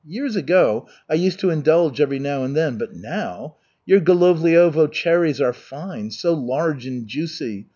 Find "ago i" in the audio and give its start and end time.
0.35-1.13